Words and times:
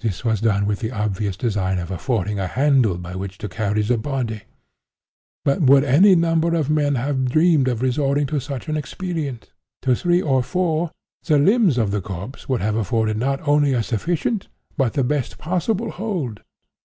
This 0.00 0.24
was 0.24 0.40
done 0.40 0.66
with 0.66 0.80
the 0.80 0.90
obvious 0.90 1.36
design 1.36 1.78
of 1.78 1.92
affording 1.92 2.40
a 2.40 2.48
handle 2.48 2.98
by 2.98 3.14
which 3.14 3.38
to 3.38 3.48
carry 3.48 3.82
the 3.82 3.96
body. 3.96 4.42
But 5.44 5.60
would 5.60 5.84
any 5.84 6.16
number 6.16 6.52
of 6.56 6.68
men 6.68 6.96
have 6.96 7.26
dreamed 7.30 7.68
of 7.68 7.80
resorting 7.80 8.26
to 8.26 8.40
such 8.40 8.66
an 8.68 8.76
expedient? 8.76 9.52
To 9.82 9.94
three 9.94 10.20
or 10.20 10.42
four, 10.42 10.90
the 11.26 11.38
limbs 11.38 11.78
of 11.78 11.92
the 11.92 12.00
corpse 12.00 12.48
would 12.48 12.60
have 12.60 12.74
afforded 12.74 13.18
not 13.18 13.40
only 13.46 13.72
a 13.72 13.84
sufficient, 13.84 14.48
but 14.76 14.94
the 14.94 15.04
best 15.04 15.38
possible 15.38 15.92
hold. 15.92 16.40